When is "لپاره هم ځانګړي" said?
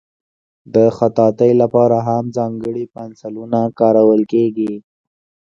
1.61-2.83